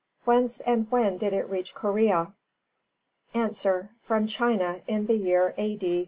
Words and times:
Whence 0.25 0.61
and 0.61 0.89
when 0.89 1.19
did 1.19 1.31
it 1.31 1.47
reach 1.47 1.75
Korea? 1.75 2.33
A. 3.35 3.87
From 4.01 4.25
China, 4.25 4.81
in 4.87 5.05
the 5.05 5.13
year 5.15 5.53
A. 5.59 5.75
D. 5.75 5.99